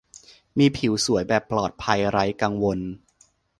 [0.57, 2.79] มีผิวสวยแบบปลอดภัยไร้กังวล